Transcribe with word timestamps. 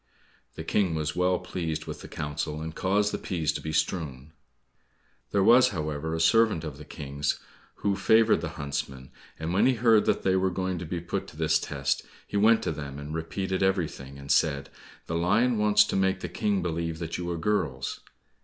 The 0.55 0.63
King 0.63 0.95
was 0.95 1.15
well 1.15 1.37
pleased 1.37 1.85
with 1.85 2.01
the 2.01 2.07
counsel, 2.07 2.59
and 2.59 2.73
caused 2.73 3.11
the 3.13 3.19
peas 3.19 3.53
to 3.53 3.61
be 3.61 3.71
strewn. 3.71 4.33
There 5.29 5.43
was, 5.43 5.69
however, 5.69 6.15
a 6.15 6.19
servant 6.19 6.63
of 6.63 6.79
the 6.79 6.85
King's 6.85 7.39
who 7.85 7.95
favored 7.95 8.41
the 8.41 8.49
huntsmen, 8.57 9.11
and 9.37 9.53
when 9.53 9.67
he 9.67 9.75
heard 9.75 10.05
that 10.05 10.23
they 10.23 10.35
were 10.35 10.49
going 10.49 10.79
to 10.79 10.87
be 10.87 11.01
put 11.01 11.27
to 11.27 11.37
this 11.37 11.59
test 11.59 12.03
he 12.25 12.35
went 12.35 12.63
to 12.63 12.71
them 12.71 12.97
and 12.97 13.13
repeated 13.13 13.61
everything, 13.61 14.17
and 14.17 14.31
said, 14.31 14.71
"The 15.05 15.13
lion 15.15 15.59
wants 15.59 15.83
to 15.83 15.95
make 15.95 16.21
the 16.21 16.29
King 16.29 16.63
believe 16.63 16.97
that 16.97 17.19
you 17.19 17.29
are 17.29 17.37
girls." 17.37 17.99